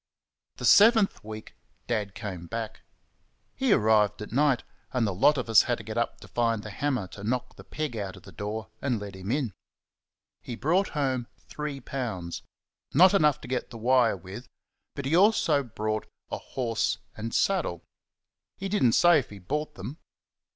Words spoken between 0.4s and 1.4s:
The seventh